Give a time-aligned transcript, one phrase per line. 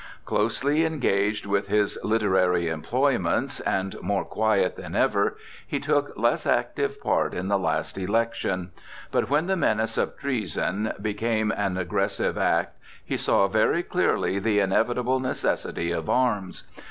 [0.25, 6.99] Closely engaged with his literary employments, and more quiet than ever, he took less active
[6.99, 8.71] part in the last election.
[9.11, 14.57] But when the menace of treason became an aggressive act, he saw very clearly the
[14.59, 16.63] inevitable necessity of arms.